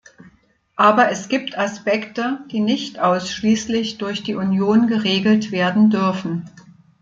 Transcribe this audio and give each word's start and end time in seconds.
Aber 0.77 1.11
es 1.11 1.29
gibt 1.29 1.59
Aspekte, 1.59 2.39
die 2.51 2.59
nicht 2.59 2.97
ausschließlich 2.97 3.99
durch 3.99 4.23
die 4.23 4.33
Union 4.33 4.87
geregelt 4.87 5.51
werden 5.51 5.91
dürfen. 5.91 6.49